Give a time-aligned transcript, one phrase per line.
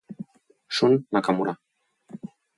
[0.75, 1.53] Shun Nakamura